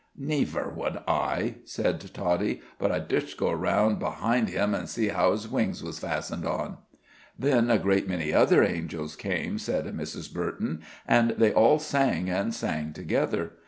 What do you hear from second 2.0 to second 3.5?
Toddie, "but I dzust